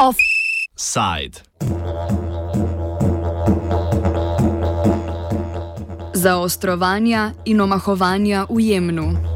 Offside. 0.00 1.44
Zaostrovanja 6.16 7.32
in 7.44 7.60
omahovanja 7.60 8.46
v 8.48 8.60
Jemnu. 8.60 9.29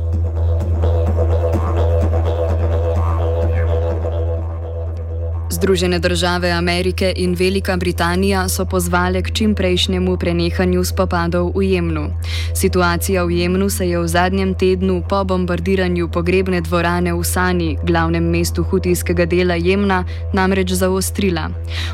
Združene 5.65 5.99
države 5.99 6.51
Amerike 6.51 7.13
in 7.17 7.35
Velika 7.35 7.77
Britanija 7.77 8.49
so 8.49 8.65
pozvale 8.65 9.23
k 9.23 9.31
čimprejšnjemu 9.33 10.17
prenehanju 10.17 10.85
spopadov 10.85 11.53
v 11.57 11.63
Jemnu. 11.63 12.11
Situacija 12.55 13.25
v 13.25 13.31
Jemnu 13.31 13.71
se 13.71 13.89
je 13.89 13.99
v 13.99 14.09
zadnjem 14.09 14.55
tednu 14.55 15.03
po 15.09 15.25
bombardiranju 15.25 16.09
pogrebne 16.09 16.61
dvorane 16.61 17.15
v 17.15 17.25
Sani, 17.25 17.79
glavnem 17.83 18.25
mestu 18.31 18.63
hutijskega 18.63 19.25
dela 19.25 19.55
Jemna, 19.55 20.05
namreč 20.33 20.73
zaostrila. 20.73 21.49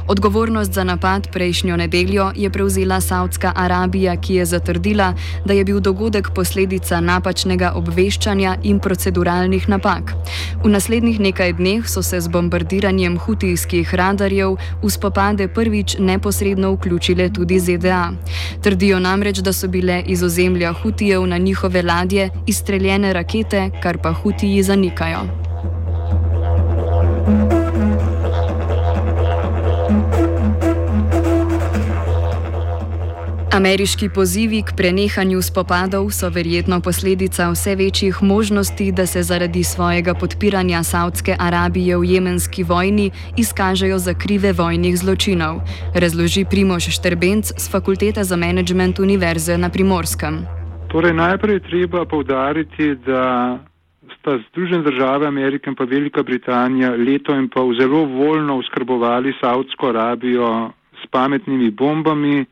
Odgovornost 0.08 0.72
za 0.72 0.84
napad 0.84 1.30
prejšnjo 1.32 1.76
nedeljo 1.76 2.32
je 2.36 2.50
prevzela 2.50 3.00
Saudska 3.00 3.52
Arabija, 3.56 4.16
ki 4.16 4.34
je 4.34 4.44
zatrdila, 4.46 5.14
da 5.44 5.52
je 5.52 5.64
bil 5.64 5.80
dogodek 5.80 6.34
posledica 6.34 7.00
napačnega 7.00 7.72
obveščanja 7.74 8.56
in 8.62 8.80
proceduralnih 8.80 9.68
napak. 9.68 10.12
V 10.64 10.68
naslednjih 10.68 11.20
nekaj 11.20 11.52
dneh 11.52 11.88
so 11.88 12.02
se 12.02 12.20
z 12.20 12.28
bombardiranjem 12.28 13.18
hutijskega 13.18 13.59
sirskih 13.60 13.94
radarjev 13.94 14.56
v 14.82 14.90
spopade 14.90 15.48
prvič 15.48 15.96
neposredno 15.98 16.72
vključile 16.72 17.28
tudi 17.32 17.60
ZDA. 17.60 18.12
Trdijo 18.62 18.98
namreč, 18.98 19.38
da 19.38 19.52
so 19.52 19.68
bile 19.68 20.02
iz 20.06 20.22
ozemlja 20.22 20.72
Hutijev 20.72 21.26
na 21.26 21.38
njihove 21.38 21.82
ladje 21.82 22.30
izstreljene 22.46 23.12
rakete, 23.12 23.70
kar 23.82 23.98
pa 23.98 24.12
Hutiji 24.12 24.62
zanikajo. 24.62 25.49
Ameriški 33.60 34.08
pozivi 34.08 34.62
k 34.64 34.72
prenehanju 34.76 35.42
spopadov 35.44 36.06
so 36.16 36.28
verjetno 36.32 36.80
posledica 36.80 37.50
vse 37.52 37.74
večjih 37.76 38.22
možnosti, 38.22 38.92
da 38.92 39.04
se 39.06 39.22
zaradi 39.22 39.64
svojega 39.64 40.14
podpiranja 40.14 40.82
Saudske 40.82 41.34
Arabije 41.38 41.98
v 41.98 42.04
jemenski 42.04 42.62
vojni 42.62 43.10
izkažejo 43.36 43.98
za 43.98 44.14
krive 44.14 44.52
vojnih 44.52 44.96
zločinov, 44.98 45.60
razloži 45.94 46.44
Primoš 46.50 46.88
Šterbenc 46.96 47.52
z 47.62 47.70
Fakultete 47.72 48.24
za 48.24 48.36
management 48.36 48.98
Univerze 48.98 49.58
na 49.58 49.68
Primorskem. 49.68 50.38
Torej, 50.88 51.12
najprej 51.12 51.60
treba 51.60 52.04
povdariti, 52.04 52.94
da 53.06 53.58
sta 54.16 54.38
Združene 54.48 54.82
države 54.88 55.26
Amerike 55.26 55.70
in 55.70 55.76
pa 55.76 55.84
Velika 55.84 56.22
Britanija 56.22 56.94
leto 56.96 57.36
in 57.36 57.48
pol 57.48 57.76
zelo 57.76 58.04
voljno 58.04 58.56
uskrbovali 58.56 59.36
Saudsko 59.40 59.92
Arabijo 59.92 60.72
s 61.04 61.06
pametnimi 61.10 61.70
bombami 61.70 62.46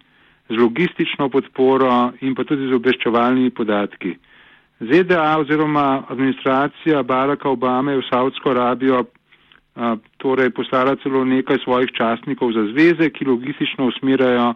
z 0.49 0.57
logistično 0.57 1.29
podporo 1.29 2.13
in 2.21 2.35
pa 2.35 2.45
tudi 2.45 2.69
z 2.69 2.75
obveščevalnimi 2.75 3.51
podatki. 3.51 4.17
ZDA 4.81 5.39
oziroma 5.39 6.05
administracija 6.09 7.03
Baracka 7.03 7.51
Obame 7.51 7.93
je 7.93 7.99
v 7.99 8.09
Saudsko 8.11 8.51
Arabijo 8.51 9.05
a, 9.79 9.97
torej 10.17 10.51
poslala 10.51 10.97
celo 11.03 11.25
nekaj 11.25 11.59
svojih 11.65 11.91
častnikov 11.93 12.53
za 12.53 12.65
zveze, 12.73 13.11
ki 13.11 13.27
logistično 13.27 13.87
usmirajo 13.87 14.55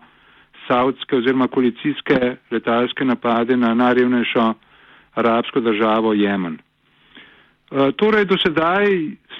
saudske 0.69 1.17
oziroma 1.17 1.49
koalicijske 1.49 2.37
letalske 2.51 3.05
napade 3.05 3.57
na 3.57 3.75
najrevnejšo 3.75 4.53
arabsko 5.15 5.61
državo 5.61 6.13
Jemen. 6.15 6.59
A, 7.73 7.93
torej 7.97 8.25
do 8.29 8.37
sedaj 8.37 8.85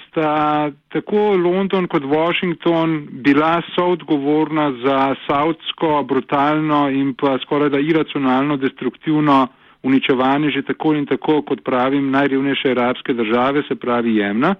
sta 0.09 0.71
tako 0.89 1.37
London 1.37 1.85
kot 1.87 2.01
Washington 2.01 3.07
bila 3.11 3.61
soodgovorna 3.75 4.73
za 4.81 5.15
saudsko 5.27 6.03
brutalno 6.03 6.89
in 6.89 7.13
pa 7.13 7.37
skoraj 7.45 7.69
da 7.69 7.79
iracionalno 7.79 8.57
destruktivno 8.57 9.47
uničevanje 9.83 10.49
že 10.49 10.61
tako 10.61 10.93
in 10.93 11.05
tako, 11.05 11.41
kot 11.41 11.61
pravim, 11.63 12.11
najrevnejše 12.11 12.71
arabske 12.71 13.13
države, 13.13 13.63
se 13.67 13.75
pravi 13.75 14.15
Jemna. 14.15 14.55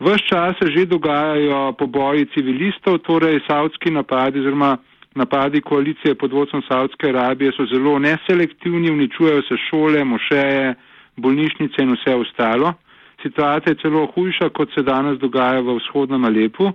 Ves 0.00 0.22
čas 0.22 0.56
se 0.58 0.70
že 0.70 0.86
dogajajo 0.86 1.72
poboji 1.78 2.26
civilistov, 2.34 2.98
torej 2.98 3.40
saudski 3.46 3.90
napadi 3.90 4.40
oziroma 4.40 4.76
napadi 5.14 5.60
koalicije 5.60 6.14
pod 6.14 6.32
vodstvom 6.32 6.62
Saudske 6.68 7.08
Arabije 7.08 7.52
so 7.52 7.66
zelo 7.66 7.98
neselektivni, 7.98 8.90
uničujejo 8.90 9.42
se 9.42 9.56
šole, 9.70 10.04
mošeje, 10.04 10.74
bolnišnice 11.16 11.82
in 11.82 11.92
vse 11.92 12.14
ostalo 12.14 12.72
situacija 13.22 13.72
je 13.72 13.80
celo 13.82 14.06
hujša, 14.14 14.48
kot 14.48 14.74
se 14.74 14.82
danes 14.82 15.18
dogaja 15.18 15.60
v 15.60 15.76
vzhodnem 15.78 16.24
Alepu. 16.24 16.72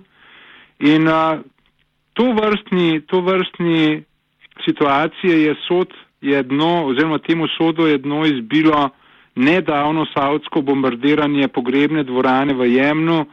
In 0.79 1.07
a, 1.07 1.39
to, 2.13 2.31
vrstni, 2.33 3.01
to 3.07 3.21
vrstni 3.21 4.03
situacije 4.65 5.41
je 5.43 5.55
sod 5.67 5.93
jedno, 6.21 6.85
oziroma 6.85 7.17
temu 7.17 7.47
sodu 7.57 7.87
je 7.87 7.97
dno 7.97 8.25
izbilo 8.25 8.89
nedavno 9.35 10.05
savdsko 10.13 10.61
bombardiranje 10.61 11.47
pogrebne 11.47 12.03
dvorane 12.03 12.53
v 12.53 12.65
Jemnu, 12.73 13.25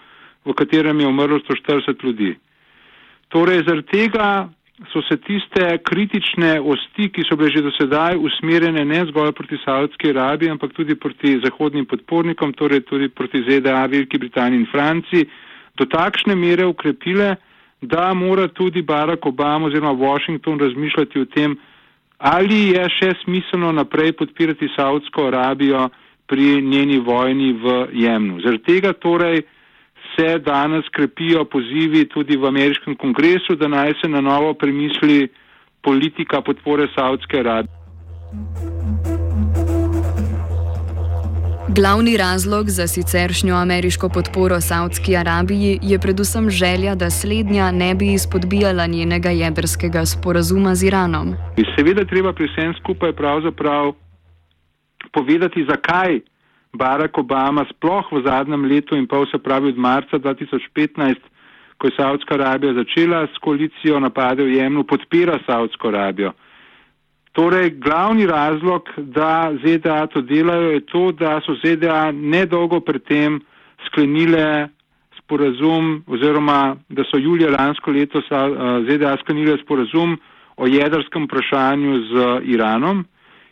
v 0.44 0.52
katerem 0.52 1.00
je 1.00 1.06
umrlo 1.06 1.38
140 1.38 2.04
ljudi. 2.04 2.34
Torej, 3.28 3.64
zaradi 3.66 3.86
tega 3.86 4.48
so 4.92 5.02
se 5.08 5.16
tiste 5.16 5.78
kritične 5.86 6.60
osti, 6.60 7.08
ki 7.14 7.22
so 7.28 7.36
bile 7.36 7.50
že 7.54 7.62
do 7.62 7.70
sedaj 7.78 8.18
usmerjene 8.18 8.84
ne 8.84 9.04
zgolj 9.06 9.32
proti 9.32 9.58
Saudski 9.64 10.10
Arabiji, 10.10 10.50
ampak 10.50 10.72
tudi 10.74 10.94
proti 10.98 11.38
zahodnim 11.44 11.86
podpornikom, 11.86 12.52
torej 12.52 12.80
tudi 12.80 13.08
proti 13.08 13.44
ZDA, 13.46 13.86
Veliki 13.86 14.18
Britaniji 14.18 14.60
in 14.60 14.66
Franciji, 14.72 15.28
do 15.78 15.86
takšne 15.86 16.34
mere 16.34 16.66
ukrepile, 16.66 17.36
da 17.82 18.14
mora 18.14 18.48
tudi 18.48 18.82
Barack 18.82 19.26
Obama 19.26 19.66
oziroma 19.66 19.92
Washington 19.92 20.58
razmišljati 20.58 21.20
o 21.20 21.24
tem, 21.24 21.56
ali 22.18 22.74
je 22.74 22.84
še 22.98 23.12
smiselno 23.24 23.72
naprej 23.72 24.12
podpirati 24.12 24.68
Saudsko 24.76 25.26
Arabijo 25.26 25.88
pri 26.26 26.62
njeni 26.62 26.98
vojni 26.98 27.52
v 27.52 27.86
Jemnu. 27.92 28.40
Zaradi 28.40 28.64
tega 28.64 28.92
torej 28.92 29.42
se 30.16 30.38
danes 30.38 30.84
krepijo 30.92 31.44
pozivi 31.44 32.08
tudi 32.08 32.36
v 32.36 32.46
ameriškem 32.46 32.96
kongresu, 32.96 33.56
da 33.56 33.68
naj 33.68 33.94
se 34.02 34.08
na 34.08 34.20
novo 34.20 34.54
premisli 34.54 35.28
politika 35.82 36.40
podpore 36.40 36.88
Saudske 36.96 37.38
Arabije. 37.38 37.84
Glavni 41.68 42.16
razlog 42.16 42.68
za 42.68 42.86
siceršnjo 42.86 43.54
ameriško 43.54 44.08
podporo 44.08 44.60
Saudski 44.60 45.16
Arabiji 45.16 45.78
je 45.82 45.98
predvsem 45.98 46.50
želja, 46.50 46.94
da 46.94 47.10
slednja 47.10 47.70
ne 47.70 47.94
bi 47.94 48.12
izpodbijala 48.12 48.86
njenega 48.86 49.30
jedrskega 49.30 50.06
sporazuma 50.06 50.74
z 50.74 50.86
Iranom. 50.86 51.34
Seveda 51.76 52.04
treba 52.04 52.32
pri 52.32 52.46
vsem 52.46 52.74
skupaj 52.80 53.12
pravzaprav 53.12 53.92
povedati, 55.12 55.66
zakaj 55.70 56.20
Barack 56.74 57.18
Obama 57.18 57.64
sploh 57.70 58.10
v 58.12 58.22
zadnjem 58.26 58.66
letu 58.66 58.96
in 58.98 59.06
pol, 59.06 59.26
se 59.30 59.38
pravi 59.38 59.68
od 59.68 59.78
marca 59.78 60.18
2015, 60.18 61.22
ko 61.78 61.86
je 61.86 61.96
Saudska 61.96 62.34
Arabija 62.34 62.74
začela 62.74 63.26
s 63.26 63.38
koalicijo 63.38 64.00
napade 64.00 64.44
v 64.44 64.58
Jemnu, 64.58 64.84
podpira 64.84 65.38
Saudsko 65.46 65.88
Arabijo. 65.88 66.32
Torej, 67.34 67.70
glavni 67.82 68.26
razlog, 68.26 68.90
da 68.96 69.50
ZDA 69.58 70.06
to 70.06 70.22
delajo, 70.22 70.70
je 70.70 70.80
to, 70.86 71.12
da 71.12 71.40
so 71.42 71.56
ZDA 71.58 72.12
nedolgo 72.12 72.78
predtem 72.80 73.40
sklenile 73.86 74.68
sporazum 75.18 76.04
oziroma 76.06 76.76
da 76.88 77.02
so 77.10 77.18
julija 77.18 77.50
lansko 77.50 77.90
leto 77.90 78.22
ZDA 78.86 79.16
sklenile 79.22 79.58
sporazum 79.64 80.18
o 80.56 80.66
jedrskem 80.66 81.24
vprašanju 81.24 81.98
z 82.10 82.14
Iranom. 82.54 83.04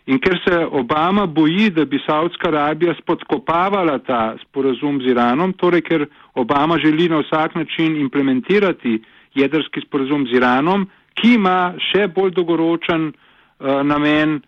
In 0.06 0.18
ker 0.18 0.34
se 0.42 0.56
Obama 0.66 1.26
boji, 1.26 1.70
da 1.70 1.84
bi 1.84 2.00
Saudska 2.06 2.48
Arabija 2.48 2.94
spodkopavala 2.98 3.98
ta 4.02 4.34
sporazum 4.42 4.98
z 5.02 5.12
Iranom, 5.14 5.52
torej 5.54 5.82
ker 5.86 6.06
Obama 6.34 6.78
želi 6.82 7.08
na 7.08 7.20
vsak 7.22 7.54
način 7.54 7.96
implementirati 8.00 9.02
jedrski 9.34 9.81
sporazum 9.87 10.26
z 10.26 10.37
Iranom, 10.37 10.88
ki 11.14 11.34
ima 11.34 11.75
še 11.90 12.08
bolj 12.08 12.32
dolgoročen 12.34 13.12
uh, 13.12 13.82
namen, 13.87 14.40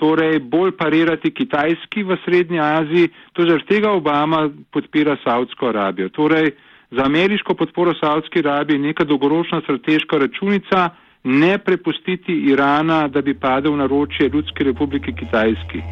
torej 0.00 0.40
bolj 0.40 0.72
parirati 0.78 1.30
Kitajski 1.30 2.02
v 2.08 2.16
Srednji 2.24 2.60
Aziji, 2.60 3.12
to 3.32 3.44
zaradi 3.44 3.68
tega 3.68 3.92
Obama 3.92 4.48
podpira 4.72 5.18
Saudsko 5.24 5.68
Arabijo. 5.68 6.08
Torej, 6.08 6.54
za 6.90 7.04
ameriško 7.04 7.54
podporo 7.54 7.92
Saudski 8.00 8.40
Arabiji 8.40 8.80
je 8.80 8.86
neka 8.88 9.04
dolgoročna 9.04 9.60
strateška 9.60 10.18
računica, 10.18 10.90
ne 11.24 11.58
prepustiti 11.58 12.32
Irana, 12.32 13.08
da 13.08 13.20
bi 13.22 13.34
padel 13.34 13.76
na 13.76 13.86
ročje 13.86 14.28
Ljudske 14.28 14.64
republike 14.64 15.12
Kitajski. 15.12 15.82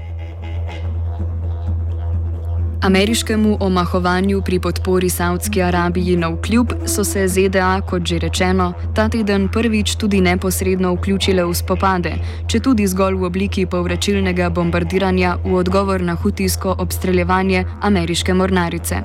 Ameriškemu 2.83 3.57
omahovanju 3.61 4.43
pri 4.43 4.61
podpori 4.61 5.09
Saudski 5.11 5.63
Arabiji 5.63 6.17
na 6.17 6.29
vkljub 6.29 6.67
so 6.87 7.05
se 7.05 7.29
ZDA, 7.29 7.81
kot 7.81 8.07
že 8.07 8.19
rečeno, 8.19 8.73
ta 8.97 9.09
teden 9.09 9.49
prvič 9.49 9.97
tudi 9.97 10.21
neposredno 10.21 10.95
vključile 10.95 11.45
v 11.45 11.55
spopade, 11.55 12.13
če 12.49 12.61
tudi 12.61 12.87
zgolj 12.87 13.19
v 13.21 13.29
obliki 13.29 13.67
povračilnega 13.67 14.49
bombardiranja 14.51 15.37
v 15.45 15.55
odgovor 15.61 16.01
na 16.01 16.15
hutijsko 16.15 16.75
obstreljevanje 16.79 17.65
ameriške 17.83 18.35
mornarice. 18.35 19.03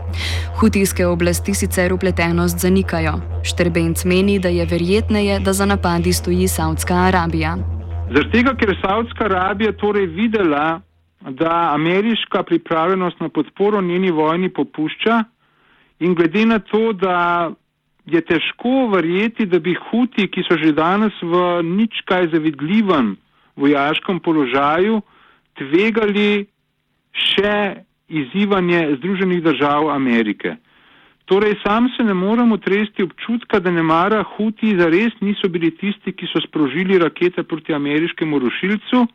Hutijske 0.55 1.05
oblasti 1.05 1.53
sicer 1.53 1.93
upletenost 1.93 2.59
zanikajo. 2.59 3.19
Štrbenc 3.43 4.05
meni, 4.05 4.39
da 4.39 4.49
je 4.49 4.65
verjetneje, 4.65 5.39
da 5.39 5.53
za 5.53 5.65
napadi 5.65 6.13
stoji 6.13 6.47
Saudska 6.47 6.95
Arabija. 6.95 7.57
Zaradi 8.07 8.31
tega, 8.31 8.55
ker 8.55 8.69
je 8.69 8.79
Saudska 8.81 9.25
Arabija 9.25 9.75
torej 9.75 10.05
videla, 10.05 10.79
da 11.29 11.71
ameriška 11.73 12.43
pripravljenost 12.43 13.19
na 13.19 13.29
podporo 13.29 13.81
njeni 13.81 14.11
vojni 14.11 14.49
popušča 14.49 15.23
in 15.99 16.15
glede 16.15 16.45
na 16.45 16.59
to, 16.59 16.93
da 16.93 17.51
je 18.05 18.21
težko 18.21 18.87
verjeti, 18.93 19.45
da 19.45 19.59
bi 19.59 19.75
huti, 19.89 20.27
ki 20.27 20.43
so 20.45 20.57
že 20.57 20.71
danes 20.71 21.13
v 21.21 21.63
nič 21.63 22.03
kaj 22.05 22.29
zavidljivem 22.33 23.15
vojaškem 23.55 24.19
položaju, 24.19 25.01
tvegali 25.57 26.45
še 27.15 27.81
izzivanje 28.07 28.97
Združenih 28.99 29.41
držav 29.43 29.89
Amerike. 29.89 30.57
Torej, 31.25 31.55
sam 31.63 31.89
se 31.97 32.03
ne 32.03 32.13
morem 32.13 32.51
otresti 32.51 33.03
občutka, 33.03 33.59
da 33.59 33.71
ne 33.71 33.81
mara 33.81 34.21
huti 34.35 34.75
zares 34.77 35.15
niso 35.21 35.49
bili 35.49 35.71
tisti, 35.73 36.13
ki 36.13 36.27
so 36.29 36.41
sprožili 36.43 36.99
rakete 37.01 37.43
proti 37.43 37.73
ameriškemu 37.73 38.39
rušilcu, 38.39 39.07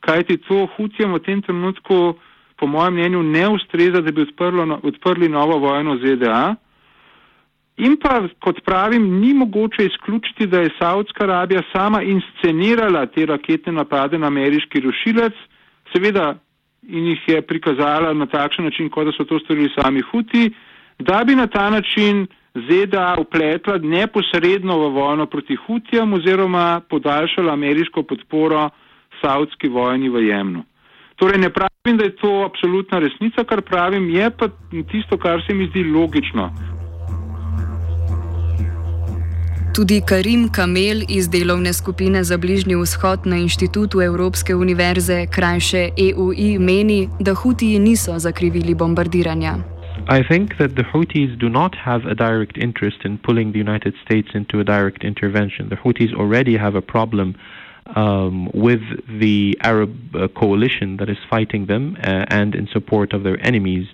kajti 0.00 0.36
to 0.48 0.66
Hutijem 0.76 1.12
v 1.14 1.22
tem 1.24 1.42
trenutku, 1.42 2.14
po 2.56 2.66
mojem 2.66 2.94
mnenju, 2.94 3.22
ne 3.22 3.48
ustreza, 3.48 4.00
da 4.00 4.12
bi 4.12 4.22
odprlo, 4.22 4.66
no, 4.66 4.80
odprli 4.82 5.28
novo 5.28 5.58
vojno 5.58 5.96
ZDA. 5.96 6.56
In 7.80 7.96
pa, 7.96 8.18
kot 8.44 8.60
pravim, 8.64 9.06
ni 9.20 9.32
mogoče 9.34 9.86
izključiti, 9.86 10.46
da 10.46 10.60
je 10.60 10.74
Saudska 10.78 11.24
Arabija 11.24 11.62
sama 11.72 12.02
inscenirala 12.02 13.06
te 13.06 13.26
raketne 13.26 13.72
napade 13.72 14.18
na 14.18 14.26
ameriški 14.26 14.80
rušilec, 14.80 15.32
seveda 15.92 16.34
in 16.88 17.06
jih 17.06 17.22
je 17.28 17.42
prikazala 17.42 18.12
na 18.14 18.26
takšen 18.26 18.64
način, 18.64 18.90
kot 18.90 19.08
da 19.08 19.12
so 19.16 19.24
to 19.24 19.38
storili 19.38 19.70
sami 19.78 20.02
Huti, 20.10 20.50
da 20.98 21.24
bi 21.24 21.34
na 21.36 21.46
ta 21.46 21.70
način 21.70 22.26
ZDA 22.54 23.16
upletla 23.18 23.78
neposredno 23.78 24.78
v 24.78 24.92
vojno 24.92 25.26
proti 25.26 25.56
Hutijem 25.56 26.12
oziroma 26.12 26.80
podaljšala 26.88 27.52
ameriško 27.52 28.02
podporo 28.02 28.68
saudski 29.20 29.68
vojni 29.68 30.08
v 30.08 30.26
Jemnu. 30.28 30.64
Torej 31.16 31.38
ne 31.38 31.50
pravim, 31.50 31.96
da 31.98 32.04
je 32.04 32.16
to 32.16 32.44
absolutna 32.44 32.98
resnica, 32.98 33.44
kar 33.44 33.62
pravim, 33.62 34.08
je 34.10 34.30
pa 34.30 34.48
tisto, 34.90 35.18
kar 35.18 35.42
se 35.46 35.54
mi 35.54 35.66
zdi 35.66 35.84
logično. 35.84 36.50
Tudi 39.74 40.00
Karim 40.08 40.48
Kamel 40.48 41.02
iz 41.08 41.28
delovne 41.28 41.72
skupine 41.72 42.24
za 42.24 42.36
bližnji 42.38 42.76
vzhod 42.76 43.26
na 43.26 43.36
inštitutu 43.36 44.00
Evropske 44.02 44.54
univerze, 44.54 45.26
krajše 45.26 45.88
EUI, 46.06 46.58
meni, 46.58 47.08
da 47.20 47.34
Hutiji 47.34 47.78
niso 47.78 48.18
zakrivili 48.18 48.74
bombardiranja. 48.74 49.54
I 50.08 50.22
think 50.28 50.56
that 50.56 50.70
the 50.74 50.82
Houthis 50.92 51.38
do 51.38 51.48
not 51.48 51.76
have 51.76 52.02
a 52.10 52.14
direct 52.14 52.56
interest 52.56 53.04
in 53.04 53.18
pulling 53.18 53.52
the 53.52 53.60
United 53.60 53.94
States 54.04 54.34
into 54.34 54.60
a 54.60 54.64
direct 54.64 55.04
intervention. 55.04 55.68
The 55.68 55.76
Houthis 55.76 56.14
already 56.14 56.56
have 56.58 56.78
a 56.78 56.80
problem 56.80 57.34
um, 57.86 58.50
with 58.52 58.80
the 59.08 59.56
Arab 59.62 59.94
uh, 60.14 60.28
coalition 60.28 60.96
that 60.98 61.08
is 61.08 61.18
fighting 61.28 61.66
them 61.66 61.96
uh, 62.02 62.24
and 62.28 62.54
in 62.54 62.68
support 62.72 63.12
of 63.12 63.22
their 63.22 63.38
enemies. 63.44 63.86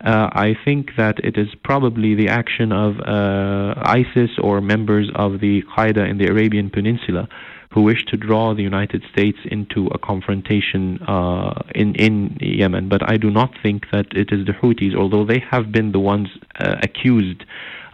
Uh, 0.00 0.28
I 0.32 0.56
think 0.64 0.90
that 0.96 1.18
it 1.24 1.36
is 1.36 1.48
probably 1.64 2.14
the 2.14 2.28
action 2.28 2.70
of 2.70 3.00
uh, 3.00 3.74
ISIS 3.78 4.30
or 4.40 4.60
members 4.60 5.10
of 5.14 5.40
the 5.40 5.62
Qaeda 5.76 6.08
in 6.08 6.18
the 6.18 6.26
Arabian 6.26 6.70
Peninsula 6.70 7.28
who 7.70 7.82
wish 7.82 8.04
to 8.06 8.16
draw 8.16 8.54
the 8.54 8.62
United 8.62 9.04
States 9.12 9.38
into 9.44 9.88
a 9.88 9.98
confrontation 9.98 11.02
uh, 11.02 11.62
in 11.74 11.94
in 11.96 12.36
Yemen. 12.40 12.88
But 12.88 13.08
I 13.08 13.16
do 13.16 13.30
not 13.30 13.50
think 13.62 13.90
that 13.92 14.06
it 14.12 14.32
is 14.32 14.46
the 14.46 14.52
Houthis, 14.52 14.94
although 14.94 15.24
they 15.24 15.42
have 15.50 15.70
been 15.70 15.92
the 15.92 16.00
ones 16.00 16.28
uh, 16.58 16.76
accused 16.82 17.44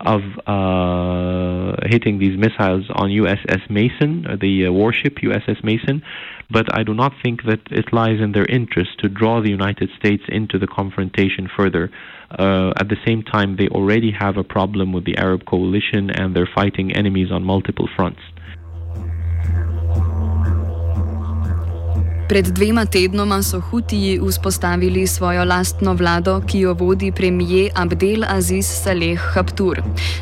of 0.04 0.20
uh, 0.46 1.76
hitting 1.86 2.18
these 2.18 2.38
missiles 2.38 2.84
on 2.94 3.10
USS 3.10 3.68
Mason, 3.70 4.26
uh, 4.26 4.36
the 4.40 4.66
uh, 4.66 4.72
warship 4.72 5.16
USS 5.22 5.62
Mason, 5.64 6.02
but 6.50 6.66
I 6.74 6.82
do 6.82 6.94
not 6.94 7.12
think 7.22 7.44
that 7.44 7.60
it 7.70 7.92
lies 7.92 8.20
in 8.20 8.32
their 8.32 8.46
interest 8.46 8.98
to 9.00 9.08
draw 9.08 9.40
the 9.40 9.50
United 9.50 9.90
States 9.98 10.22
into 10.28 10.58
the 10.58 10.66
confrontation 10.66 11.48
further. 11.56 11.90
Uh, 12.30 12.72
at 12.76 12.88
the 12.88 12.96
same 13.06 13.22
time, 13.22 13.56
they 13.56 13.68
already 13.68 14.12
have 14.12 14.36
a 14.36 14.44
problem 14.44 14.92
with 14.92 15.04
the 15.04 15.16
Arab 15.16 15.46
coalition 15.46 16.10
and 16.10 16.34
they're 16.34 16.50
fighting 16.54 16.94
enemies 16.94 17.30
on 17.30 17.44
multiple 17.44 17.88
fronts. 17.96 18.20
Pred 22.34 22.46
dvema 22.46 22.82
tednoma 22.86 23.42
so 23.42 23.60
Hutiji 23.60 24.20
vzpostavili 24.28 25.06
svojo 25.06 25.44
lastno 25.44 25.92
vlado, 25.94 26.40
ki 26.46 26.60
jo 26.60 26.72
vodi 26.74 27.12
premije 27.12 27.70
Abdel 27.74 28.24
Aziz 28.28 28.66
Saleh 28.66 29.20
Habtur. 29.34 29.78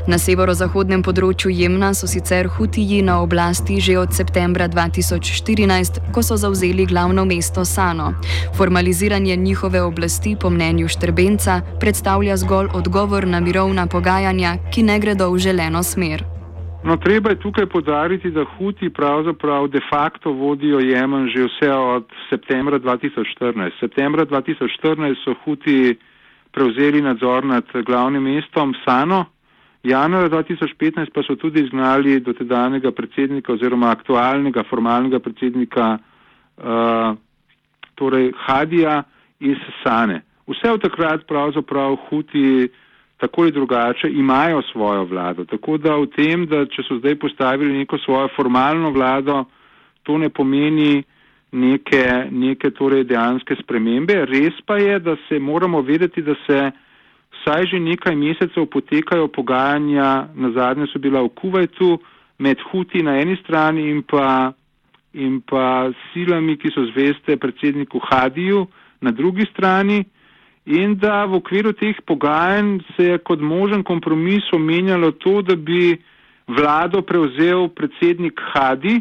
Na 0.06 0.18
severozahodnem 0.20 1.00
področju 1.00 1.48
Jemna 1.48 1.94
so 1.96 2.04
sicer 2.04 2.50
Hutiji 2.52 2.98
na 3.02 3.14
oblasti 3.24 3.78
že 3.80 3.96
od 3.96 4.12
septembra 4.12 4.66
2014, 4.68 6.02
ko 6.12 6.20
so 6.20 6.36
zauzeli 6.36 6.84
glavno 6.84 7.24
mesto 7.24 7.64
Sano. 7.64 8.12
Formaliziranje 8.60 9.36
njihove 9.36 9.80
oblasti, 9.80 10.36
po 10.36 10.50
mnenju 10.50 10.92
Štrbenca, 10.92 11.62
predstavlja 11.80 12.36
zgolj 12.36 12.68
odgovor 12.76 13.24
na 13.26 13.40
mirovna 13.40 13.86
pogajanja, 13.86 14.58
ki 14.68 14.82
ne 14.82 15.00
gredo 15.00 15.32
v 15.32 15.38
želeno 15.48 15.82
smer. 15.82 16.31
No, 16.84 16.96
treba 16.96 17.30
je 17.30 17.38
tukaj 17.38 17.66
podariti, 17.66 18.30
da 18.30 18.44
Huti 18.44 18.90
pravzaprav 18.90 19.68
de 19.68 19.80
facto 19.90 20.32
vodijo 20.32 20.80
Jemen 20.80 21.28
že 21.28 21.44
vse 21.44 21.70
od 21.72 22.06
septembra 22.30 22.78
2014. 22.78 23.70
Septembra 23.80 24.26
2014 24.26 25.14
so 25.24 25.34
Huti 25.44 25.96
prevzeli 26.50 27.02
nadzor 27.02 27.44
nad 27.44 27.64
glavnim 27.86 28.22
mestom 28.22 28.74
Sano, 28.84 29.24
januarja 29.82 30.28
2015 30.28 31.10
pa 31.14 31.22
so 31.22 31.36
tudi 31.36 31.60
izgnali 31.60 32.20
dotedanjega 32.20 32.90
predsednika 32.90 33.52
oziroma 33.52 33.90
aktualnega 33.90 34.62
formalnega 34.70 35.18
predsednika 35.18 35.98
uh, 35.98 37.16
torej 37.94 38.32
Hadija 38.36 39.02
iz 39.40 39.56
Sane. 39.84 40.22
Vse 40.46 40.70
od 40.70 40.82
takrat 40.82 41.26
pravzaprav 41.26 41.96
Huti 42.08 42.68
tako 43.22 43.42
ali 43.42 43.52
drugače 43.52 44.08
imajo 44.10 44.62
svojo 44.72 45.04
vlado. 45.04 45.44
Tako 45.44 45.78
da 45.78 45.94
v 45.96 46.06
tem, 46.10 46.46
da 46.46 46.64
če 46.66 46.82
so 46.82 46.96
zdaj 46.98 47.14
postavili 47.22 47.78
neko 47.78 47.98
svojo 47.98 48.28
formalno 48.36 48.90
vlado, 48.90 49.44
to 50.02 50.18
ne 50.18 50.28
pomeni 50.28 51.04
neke, 51.52 52.02
neke 52.30 52.70
torej 52.74 53.04
dejanske 53.06 53.54
spremembe. 53.62 54.16
Res 54.26 54.58
pa 54.66 54.80
je, 54.82 54.98
da 54.98 55.14
se 55.28 55.38
moramo 55.38 55.82
vedeti, 55.86 56.22
da 56.22 56.34
se 56.46 56.58
vsaj 57.36 57.66
že 57.70 57.78
nekaj 57.80 58.16
mesecev 58.16 58.66
potekajo 58.66 59.28
pogajanja, 59.28 60.08
na 60.34 60.50
zadnje 60.56 60.88
so 60.90 60.98
bila 60.98 61.22
v 61.22 61.30
Kuwaitu 61.38 62.00
med 62.42 62.58
Huti 62.72 63.04
na 63.06 63.20
eni 63.20 63.36
strani 63.44 63.86
in 63.90 64.02
pa, 64.02 64.50
in 65.14 65.38
pa 65.46 65.92
silami, 66.10 66.58
ki 66.58 66.74
so 66.74 66.88
zveste 66.90 67.38
predsedniku 67.38 68.02
Hadiju 68.02 68.66
na 69.00 69.14
drugi 69.14 69.46
strani 69.54 70.02
in 70.64 70.94
da 70.94 71.24
v 71.26 71.40
okviru 71.40 71.72
teh 71.72 71.96
pogajanj 72.06 72.80
se 72.96 73.04
je 73.04 73.18
kot 73.18 73.40
možen 73.40 73.82
kompromis 73.82 74.46
omenjalo 74.52 75.10
to, 75.10 75.42
da 75.42 75.56
bi 75.56 75.98
vlado 76.46 77.02
prevzel 77.02 77.68
predsednik 77.68 78.40
Hadi, 78.52 79.00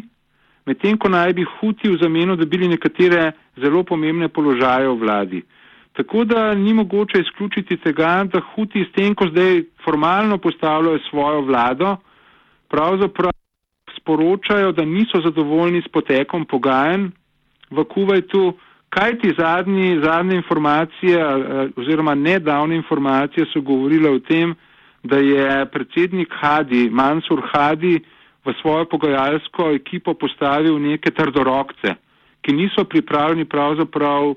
medtem 0.66 0.98
ko 0.98 1.08
naj 1.08 1.32
bi 1.32 1.44
Huti 1.44 1.90
v 1.90 1.98
zameno 2.02 2.36
dobili 2.36 2.68
nekatere 2.68 3.32
zelo 3.56 3.84
pomembne 3.84 4.28
položaje 4.28 4.88
v 4.88 4.98
vladi. 4.98 5.42
Tako 5.92 6.24
da 6.24 6.54
ni 6.54 6.72
mogoče 6.74 7.20
izključiti 7.20 7.76
tega, 7.76 8.24
da 8.24 8.40
Huti 8.54 8.84
s 8.88 8.92
tem, 8.92 9.14
ko 9.14 9.28
zdaj 9.28 9.62
formalno 9.84 10.38
postavljajo 10.38 10.98
svojo 11.10 11.40
vlado, 11.40 11.96
pravzaprav 12.68 13.32
sporočajo, 13.96 14.72
da 14.72 14.84
niso 14.84 15.20
zadovoljni 15.20 15.82
s 15.82 15.88
potekom 15.92 16.46
pogajanj 16.46 17.10
v 17.70 17.84
Kuwaitu, 17.84 18.54
Kaj 18.92 19.18
ti 19.18 19.30
zadnji, 19.38 20.00
zadnje 20.04 20.36
informacije 20.36 21.16
oziroma 21.76 22.14
nedavne 22.14 22.76
informacije 22.76 23.46
so 23.52 23.60
govorile 23.60 24.10
o 24.10 24.18
tem, 24.18 24.54
da 25.02 25.16
je 25.16 25.66
predsednik 25.72 26.34
Hadi, 26.40 26.90
Mansur 26.90 27.40
Hadi, 27.52 28.00
v 28.44 28.52
svojo 28.60 28.84
pogajalsko 28.84 29.70
ekipo 29.70 30.14
postavil 30.14 30.78
neke 30.78 31.10
trdorokce, 31.10 31.94
ki 32.42 32.52
niso 32.52 32.84
pripravljeni 32.84 33.44
pravzaprav 33.44 34.28
uh, 34.28 34.36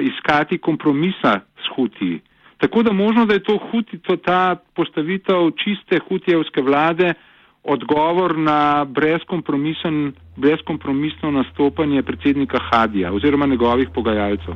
iskati 0.00 0.58
kompromisa 0.58 1.40
s 1.64 1.74
Hutiji. 1.76 2.20
Tako 2.58 2.82
da 2.82 2.92
možno, 2.92 3.26
da 3.26 3.34
je 3.34 3.42
to 3.42 3.58
Huti, 3.70 3.98
to 3.98 4.16
ta 4.16 4.56
postavitev 4.74 5.50
čiste 5.64 5.98
Hutijevske 6.08 6.62
vlade, 6.62 7.14
odgovor 7.64 8.38
na 8.38 8.84
brezkompromisno 10.36 11.30
nastopanje 11.30 12.02
predsednika 12.02 12.58
Hadija 12.70 13.12
oziroma 13.12 13.46
njegovih 13.46 13.88
pogajalcev. 13.94 14.54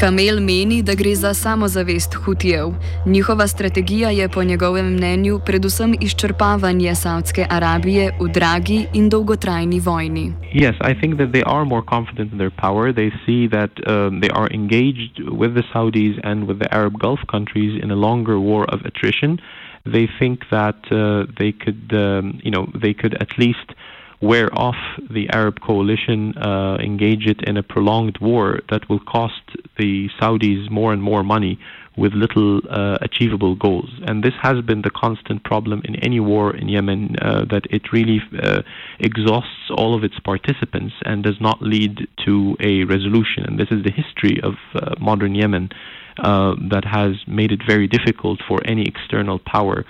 Kamel 0.00 0.40
meni, 0.40 0.82
da 0.82 0.94
gre 0.94 1.14
za 1.14 1.34
samozavest 1.34 2.14
Hutijev. 2.14 2.68
Njihova 3.06 3.46
strategija 3.46 4.10
je 4.10 4.28
po 4.28 4.44
njegovem 4.44 4.92
mnenju 4.92 5.40
predvsem 5.46 5.94
izčrpavanje 6.00 6.94
Saudske 6.94 7.46
Arabije 7.50 8.10
v 8.20 8.28
dragi 8.32 8.86
in 8.94 9.08
dolgotrajni 9.08 9.80
vojni. 9.80 10.32
Yes, 10.54 10.74
I 10.90 11.00
think 11.00 11.16
that 11.16 11.30
they 11.30 11.42
are 11.46 11.64
more 11.64 11.82
confident 11.94 12.32
in 12.32 12.38
their 12.38 12.54
power. 12.64 12.92
They 12.92 13.10
see 13.26 13.48
that 13.48 13.70
um, 13.70 14.20
they 14.20 14.30
are 14.40 14.48
engaged 14.54 15.14
with 15.40 15.52
the 15.58 15.64
Saudis 15.72 16.14
and 16.22 16.46
with 16.48 16.58
the 16.62 16.74
Arab 16.74 16.94
Gulf 16.98 17.20
countries 17.34 17.82
in 17.82 17.90
a 17.90 17.98
longer 18.08 18.36
war 18.50 18.62
of 18.74 18.80
attrition. 18.90 19.40
They 19.84 20.08
think 20.18 20.40
that 20.50 20.80
uh, 20.90 21.30
they 21.38 21.52
could, 21.52 21.92
um, 21.92 22.40
you 22.42 22.50
know, 22.50 22.70
they 22.74 22.94
could 22.94 23.14
at 23.22 23.38
least 23.38 23.72
wear 24.20 24.48
off 24.58 24.76
the 25.10 25.28
Arab 25.30 25.60
coalition, 25.60 26.36
uh, 26.38 26.76
engage 26.80 27.26
it 27.26 27.40
in 27.42 27.56
a 27.56 27.62
prolonged 27.62 28.18
war 28.20 28.60
that 28.70 28.88
will 28.88 29.00
cost 29.00 29.42
the 29.78 30.08
Saudis 30.20 30.68
more 30.70 30.92
and 30.92 31.02
more 31.02 31.22
money 31.22 31.58
with 31.96 32.12
little 32.14 32.60
uh, 32.70 32.96
achievable 33.00 33.56
goals. 33.56 33.90
And 34.06 34.22
this 34.22 34.34
has 34.40 34.60
been 34.62 34.82
the 34.82 34.90
constant 34.90 35.42
problem 35.42 35.82
in 35.84 35.96
any 35.96 36.20
war 36.20 36.54
in 36.54 36.68
Yemen 36.68 37.16
uh, 37.20 37.44
that 37.50 37.66
it 37.70 37.92
really 37.92 38.20
uh, 38.40 38.62
exhausts 39.00 39.70
all 39.76 39.96
of 39.96 40.04
its 40.04 40.18
participants 40.20 40.94
and 41.04 41.24
does 41.24 41.40
not 41.40 41.60
lead 41.60 42.06
to 42.24 42.56
a 42.60 42.84
resolution. 42.84 43.44
And 43.44 43.58
this 43.58 43.68
is 43.70 43.82
the 43.82 43.90
history 43.90 44.40
of 44.42 44.54
uh, 44.74 44.94
modern 45.00 45.34
Yemen 45.34 45.70
uh, 46.18 46.54
that 46.70 46.84
has 46.84 47.16
made 47.26 47.52
it 47.52 47.60
very 47.66 47.86
difficult 47.86 48.40
for 48.48 48.58
any 48.64 48.84
external 48.86 49.38
power 49.38 49.84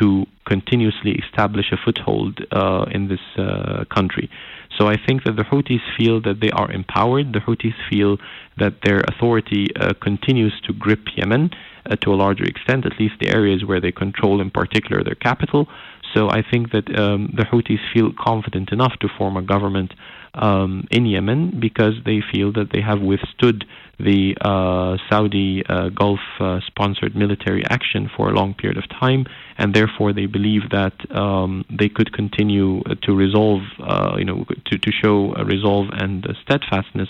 to 0.00 0.26
continuously 0.46 1.20
establish 1.24 1.66
a 1.72 1.76
foothold 1.84 2.40
uh, 2.50 2.86
in 2.90 3.08
this 3.08 3.20
uh, 3.38 3.84
country. 3.94 4.30
So 4.78 4.88
I 4.88 4.96
think 5.06 5.24
that 5.24 5.36
the 5.36 5.44
Houthis 5.44 5.82
feel 5.98 6.20
that 6.22 6.40
they 6.40 6.50
are 6.50 6.70
empowered. 6.70 7.32
The 7.32 7.40
Houthis 7.40 7.74
feel 7.90 8.16
that 8.58 8.74
their 8.84 9.00
authority 9.00 9.68
uh, 9.78 9.92
continues 10.00 10.54
to 10.66 10.72
grip 10.72 11.04
Yemen 11.16 11.50
uh, 11.84 11.96
to 11.96 12.14
a 12.14 12.16
larger 12.16 12.44
extent, 12.44 12.86
at 12.86 12.98
least 12.98 13.14
the 13.20 13.28
areas 13.28 13.64
where 13.64 13.80
they 13.80 13.92
control, 13.92 14.40
in 14.40 14.50
particular, 14.50 15.04
their 15.04 15.14
capital. 15.14 15.68
So 16.14 16.28
I 16.28 16.42
think 16.42 16.72
that 16.72 16.88
um, 16.98 17.32
the 17.34 17.44
Houthis 17.44 17.80
feel 17.92 18.12
confident 18.18 18.70
enough 18.70 18.92
to 19.00 19.08
form 19.18 19.36
a 19.36 19.42
government 19.42 19.94
um, 20.34 20.86
in 20.90 21.06
Yemen 21.06 21.58
because 21.60 21.94
they 22.04 22.22
feel 22.32 22.52
that 22.52 22.70
they 22.72 22.80
have 22.80 23.00
withstood 23.00 23.64
the 23.98 24.36
uh, 24.40 24.96
Saudi 25.08 25.62
uh, 25.68 25.88
Gulf 25.90 26.20
uh, 26.40 26.60
sponsored 26.66 27.14
military 27.14 27.64
action 27.68 28.10
for 28.16 28.30
a 28.30 28.32
long 28.32 28.54
period 28.54 28.76
of 28.76 28.88
time, 28.88 29.26
and 29.58 29.74
therefore 29.74 30.12
they 30.12 30.26
believe 30.26 30.70
that 30.70 30.94
um, 31.14 31.64
they 31.70 31.88
could 31.88 32.12
continue 32.12 32.82
to 33.02 33.14
resolve, 33.14 33.62
uh, 33.80 34.16
you 34.18 34.24
know, 34.24 34.44
to, 34.66 34.78
to 34.78 34.90
show 34.90 35.34
resolve 35.44 35.88
and 35.92 36.26
steadfastness. 36.42 37.08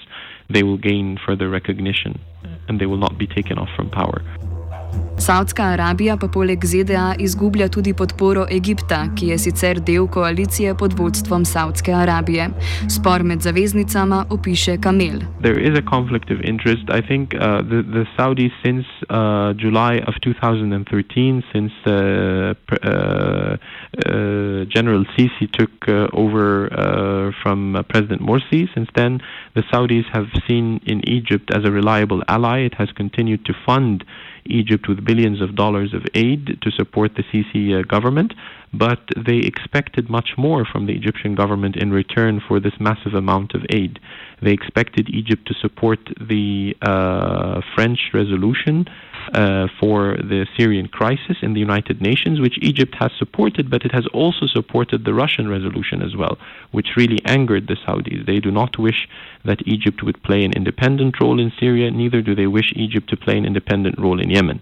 They 0.51 0.63
will 0.63 0.79
gain 0.79 1.19
further 1.25 1.49
recognition, 1.49 2.21
and 2.69 2.81
they 2.81 2.87
will 2.87 2.99
not 2.99 3.17
be 3.17 3.27
taken 3.27 3.59
off 3.59 3.71
from 3.77 3.91
power. 3.91 4.23
Saudska 5.23 5.62
Arabija 5.62 6.17
pa 6.17 6.26
poleg 6.29 6.64
ZDA 6.64 7.14
izgublja 7.19 7.69
tudi 7.69 7.93
podporo 7.95 8.43
Egipta, 8.50 9.05
ki 9.17 9.26
je 9.26 9.37
sicer 9.38 9.79
del 9.81 10.09
koalicije 10.11 10.75
pod 10.75 10.97
vodstvom 10.99 11.45
Saudske 11.45 11.93
Arabije. 11.95 12.49
Spor 12.91 13.23
med 13.23 13.41
zaveznicama 13.41 14.25
opiše 14.31 14.76
Kamel. 14.83 15.21
There 15.43 15.61
is 15.69 15.79
a 15.79 15.83
conflict 15.91 16.31
of 16.31 16.38
interest. 16.43 16.91
I 16.91 17.00
think 17.09 17.35
uh, 17.35 17.62
the, 17.71 17.83
the 17.97 18.05
Saudis 18.17 18.50
since 18.64 18.87
uh, 19.11 19.55
July 19.64 20.02
of 20.09 20.14
2013, 20.23 21.43
since 21.52 21.73
uh, 21.87 21.93
uh, 21.93 23.57
uh, 24.07 24.67
General 24.75 25.05
Sisi 25.14 25.47
took 25.59 25.75
uh, 25.87 26.09
over 26.12 26.67
uh, 26.67 27.31
from 27.43 27.76
uh, 27.76 27.83
President 27.85 28.23
Morsi, 28.23 28.67
since 28.75 28.88
then 28.97 29.21
the 29.55 29.62
Saudis 29.73 30.07
have 30.12 30.26
seen 30.49 30.81
in 30.85 30.99
Egypt 31.09 31.52
as 31.55 31.62
a 31.64 31.71
reliable 31.71 32.25
ally. 32.26 32.59
It 32.67 32.75
has 32.75 32.91
continued 32.91 33.45
to 33.45 33.55
fund 33.64 34.05
Egypt 34.47 34.89
with 34.89 35.05
billions 35.05 35.41
of 35.41 35.55
dollars 35.55 35.95
of 35.95 36.05
aid 36.15 36.59
to 36.63 36.71
support 36.71 37.13
the 37.15 37.23
Sisi 37.25 37.79
uh, 37.79 37.83
government, 37.83 38.35
but 38.73 39.01
they 39.17 39.37
expected 39.37 40.09
much 40.09 40.31
more 40.39 40.65
from 40.65 40.87
the 40.87 40.95
Egyptian 40.95 41.35
government 41.35 41.77
in 41.77 41.91
return 41.91 42.41
for 42.47 42.59
this 42.59 42.73
massive 42.81 43.15
amount 43.15 43.55
of 43.55 43.63
aid. 43.71 43.99
They 44.41 44.53
expected 44.53 45.09
Egypt 45.11 45.47
to 45.49 45.55
support 45.55 46.01
the 46.21 46.75
uh, 46.83 47.61
French 47.75 48.11
resolution 48.13 48.87
uh, 49.33 49.69
for 49.79 50.17
the 50.17 50.47
Syrian 50.57 50.88
crisis 50.88 51.37
in 51.43 51.55
the 51.55 51.61
United 51.61 52.00
Nations, 52.00 52.41
which 52.41 52.59
Egypt 52.61 52.95
has 52.99 53.11
supported, 53.19 53.71
but 53.71 53.85
it 53.85 53.93
has 53.93 54.07
also 54.12 54.47
supported 54.47 55.05
the 55.05 55.14
Russian 55.14 55.49
resolution 55.49 56.02
as 56.02 56.17
well, 56.17 56.38
which 56.71 56.97
really 56.97 57.19
angered 57.25 57.67
the 57.67 57.76
Saudis. 57.76 58.26
They 58.26 58.41
do 58.41 58.50
not 58.50 58.79
wish 58.79 59.09
that 59.45 59.67
Egypt 59.67 60.02
would 60.02 60.23
play 60.23 60.45
an 60.45 60.52
independent 60.52 61.21
role 61.21 61.41
in 61.41 61.52
Syria, 61.59 61.91
neither 61.91 62.23
do 62.23 62.35
they 62.35 62.47
wish 62.47 62.73
Egypt 62.75 63.09
to 63.11 63.17
play 63.17 63.37
an 63.37 63.45
independent 63.45 63.99
role 63.99 64.21
in 64.21 64.31
Yemen. 64.31 64.61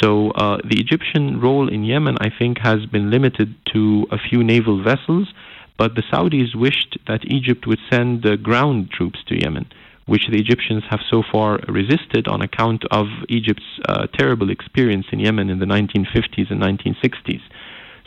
So 0.00 0.30
uh, 0.30 0.58
the 0.58 0.80
Egyptian 0.80 1.40
role 1.40 1.68
in 1.68 1.84
Yemen, 1.84 2.16
I 2.20 2.30
think, 2.36 2.58
has 2.58 2.86
been 2.86 3.10
limited 3.10 3.54
to 3.72 4.06
a 4.10 4.18
few 4.18 4.44
naval 4.44 4.82
vessels, 4.82 5.32
but 5.76 5.94
the 5.94 6.02
Saudis 6.02 6.54
wished 6.54 6.98
that 7.06 7.24
Egypt 7.24 7.66
would 7.66 7.78
send 7.90 8.26
uh, 8.26 8.36
ground 8.36 8.90
troops 8.90 9.20
to 9.28 9.40
Yemen 9.40 9.66
which 10.08 10.26
the 10.30 10.38
Egyptians 10.38 10.82
have 10.90 11.00
so 11.10 11.22
far 11.30 11.60
resisted 11.68 12.26
on 12.26 12.40
account 12.42 12.82
of 12.90 13.06
Egypt's 13.28 13.70
uh, 13.88 14.06
terrible 14.18 14.50
experience 14.50 15.06
in 15.12 15.20
Yemen 15.20 15.50
in 15.50 15.58
the 15.58 15.66
1950s 15.66 16.50
and 16.50 16.60
1960s. 16.60 17.42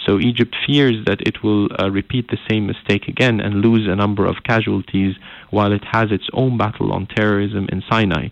So 0.06 0.20
Egypt 0.20 0.56
fears 0.66 1.06
that 1.06 1.22
it 1.22 1.44
will 1.44 1.70
uh, 1.80 1.92
repeat 1.92 2.30
the 2.30 2.40
same 2.50 2.66
mistake 2.66 3.08
again 3.08 3.40
and 3.40 3.62
lose 3.62 3.88
a 3.88 3.96
number 3.96 4.26
of 4.26 4.38
casualties 4.44 5.16
while 5.52 5.72
it 5.72 5.84
has 5.92 6.12
its 6.12 6.28
own 6.34 6.58
battle 6.58 6.92
on 6.92 7.06
terrorism 7.06 7.68
in 7.72 7.84
Sinai. 7.90 8.30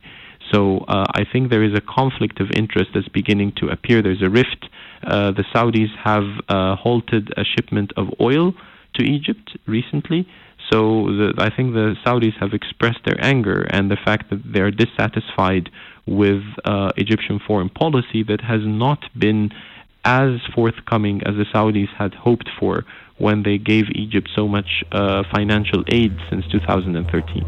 So 0.51 0.79
uh, 0.87 1.05
I 1.13 1.25
think 1.31 1.51
there 1.51 1.63
is 1.63 1.77
a 1.77 1.81
conflict 1.81 2.41
of 2.41 2.49
interest 2.55 2.89
that's 2.95 3.07
beginning 3.09 3.53
to 3.57 3.67
appear. 3.67 4.01
There's 4.01 4.23
a 4.23 4.29
rift. 4.29 4.67
Uh, 5.03 5.31
the 5.31 5.43
Saudis 5.53 5.95
have 6.03 6.23
uh, 6.49 6.75
halted 6.75 7.31
a 7.37 7.43
shipment 7.43 7.93
of 7.95 8.07
oil 8.19 8.53
to 8.95 9.03
Egypt 9.03 9.57
recently. 9.67 10.27
So 10.71 11.07
the, 11.19 11.33
I 11.37 11.49
think 11.49 11.73
the 11.73 11.95
Saudis 12.05 12.35
have 12.39 12.53
expressed 12.53 12.99
their 13.05 13.19
anger 13.23 13.67
and 13.69 13.89
the 13.89 13.97
fact 13.97 14.29
that 14.29 14.41
they're 14.45 14.71
dissatisfied 14.71 15.69
with 16.05 16.43
uh, 16.65 16.91
Egyptian 16.97 17.39
foreign 17.45 17.69
policy 17.69 18.23
that 18.23 18.41
has 18.41 18.61
not 18.63 18.99
been 19.17 19.51
as 20.05 20.39
forthcoming 20.55 21.21
as 21.25 21.35
the 21.35 21.45
Saudis 21.53 21.89
had 21.97 22.13
hoped 22.13 22.49
for 22.59 22.85
when 23.17 23.43
they 23.43 23.57
gave 23.57 23.85
Egypt 23.95 24.29
so 24.35 24.47
much 24.47 24.83
uh, 24.91 25.23
financial 25.33 25.83
aid 25.87 26.15
since 26.29 26.45
2013. 26.51 27.45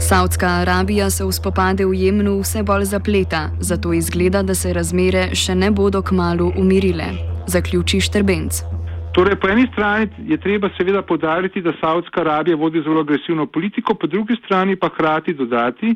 Saudska 0.00 0.46
Arabija 0.46 1.10
se 1.10 1.24
v 1.24 1.32
spopade 1.32 1.86
v 1.86 1.94
Jemnu 1.94 2.40
vse 2.40 2.62
bolj 2.62 2.84
zapleta, 2.84 3.50
zato 3.60 3.92
izgleda, 3.92 4.42
da 4.42 4.54
se 4.54 4.72
razmere 4.72 5.34
še 5.34 5.54
ne 5.54 5.70
bodo 5.70 6.02
kmalo 6.02 6.50
umirile. 6.58 7.06
Zaključi 7.46 8.00
Štrbenc. 8.00 8.81
Torej, 9.12 9.36
po 9.36 9.48
eni 9.48 9.66
strani 9.72 10.08
je 10.24 10.36
treba 10.40 10.70
seveda 10.76 11.02
podariti, 11.02 11.60
da 11.60 11.72
Saudska 11.80 12.20
Arabija 12.20 12.56
vodi 12.56 12.80
zelo 12.82 13.00
agresivno 13.00 13.46
politiko, 13.46 13.94
po 13.94 14.06
drugi 14.06 14.36
strani 14.44 14.76
pa 14.76 14.88
hkrati 14.88 15.34
dodati, 15.34 15.94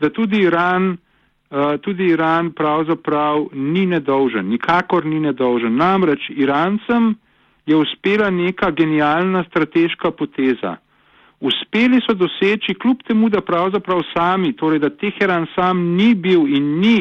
da 0.00 0.10
tudi 0.10 0.38
Iran, 0.38 0.96
uh, 1.50 1.80
tudi 1.80 2.06
Iran 2.06 2.52
pravzaprav 2.52 3.46
ni 3.52 3.86
nedolžen, 3.86 4.48
nikakor 4.48 5.04
ni 5.04 5.20
nedolžen. 5.20 5.76
Namreč 5.76 6.30
Irancem 6.30 7.14
je 7.66 7.76
uspela 7.76 8.30
neka 8.30 8.70
genialna 8.70 9.44
strateška 9.44 10.10
poteza. 10.10 10.76
Uspeli 11.40 12.00
so 12.00 12.14
doseči, 12.14 12.74
kljub 12.74 13.02
temu, 13.06 13.28
da 13.28 13.40
pravzaprav 13.40 14.00
sami, 14.16 14.52
torej 14.56 14.78
da 14.78 14.90
Teheran 14.90 15.46
sam 15.54 15.84
ni 15.96 16.14
bil 16.14 16.48
in 16.48 16.80
ni 16.80 16.96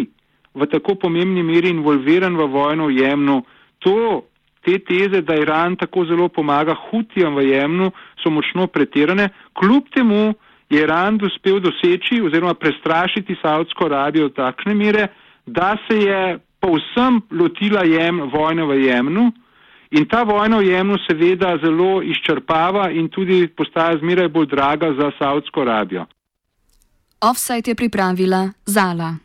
v 0.54 0.68
tako 0.68 0.96
pomembni 0.96 1.44
meri 1.44 1.70
involviran 1.70 2.36
v 2.36 2.52
vojno 2.52 2.92
v 2.92 3.00
Jemnu, 3.00 3.44
to 3.80 4.24
te 4.66 4.80
teze, 4.80 5.22
da 5.22 5.36
Iran 5.36 5.76
tako 5.76 6.06
zelo 6.06 6.30
pomaga 6.30 6.76
Hutijem 6.90 7.36
v 7.36 7.48
Jemnu, 7.50 7.92
so 8.24 8.30
močno 8.30 8.68
pretirane. 8.68 9.30
Kljub 9.60 9.90
temu 9.94 10.34
je 10.70 10.82
Iran 10.84 11.20
uspel 11.22 11.60
doseči 11.60 12.22
oziroma 12.22 12.54
prestrašiti 12.54 13.36
Saudsko 13.42 13.86
Arabijo 13.86 14.30
do 14.30 14.36
takšne 14.36 14.76
mere, 14.76 15.08
da 15.46 15.76
se 15.88 15.98
je 15.98 16.40
povsem 16.60 17.22
lotila 17.32 17.84
jem, 17.84 18.22
vojne 18.32 18.66
v 18.66 18.80
Jemnu. 18.88 19.32
In 19.92 20.08
ta 20.10 20.24
vojna 20.24 20.58
v 20.58 20.72
Jemnu 20.72 20.98
seveda 21.08 21.58
zelo 21.62 22.02
izčrpava 22.02 22.90
in 22.92 23.10
tudi 23.10 23.48
postaja 23.48 24.00
zmeraj 24.00 24.28
bolj 24.28 24.48
draga 24.56 24.94
za 24.98 25.12
Saudsko 25.20 25.62
Arabijo. 25.62 26.06
Offside 27.22 27.72
je 27.72 27.76
pripravila 27.76 28.50
Zala. 28.66 29.23